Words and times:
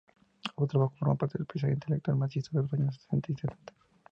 Su 0.57 0.65
trabajo 0.65 0.95
forma 0.97 1.13
parte 1.13 1.37
del 1.37 1.45
paisaje 1.45 1.73
intelectual 1.75 2.17
marxista 2.17 2.49
de 2.53 2.63
los 2.63 2.73
años 2.73 2.95
sesenta 2.95 3.31
y 3.31 3.35
setenta. 3.35 3.73